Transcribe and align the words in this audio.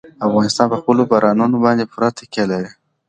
افغانستان 0.27 0.65
په 0.71 0.77
خپلو 0.81 1.01
بارانونو 1.11 1.55
باندې 1.65 1.89
پوره 1.91 2.09
تکیه 2.17 2.43
لري. 2.51 2.71